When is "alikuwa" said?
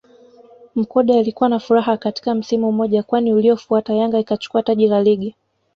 1.19-1.49